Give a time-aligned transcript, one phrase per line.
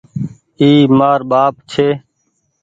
[0.59, 1.87] اي مآر ٻآپ ڇي۔